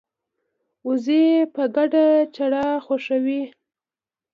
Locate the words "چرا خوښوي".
2.35-3.41